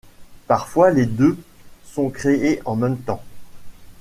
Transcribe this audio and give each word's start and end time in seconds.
Parfois 0.47 0.89
les 0.89 1.05
deux 1.05 1.37
sont 1.85 2.09
créés 2.09 2.59
en 2.65 2.75
même 2.75 2.97
temps. 2.97 3.21